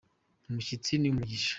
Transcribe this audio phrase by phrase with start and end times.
[0.49, 1.49] Umushyitsi ni umugisha.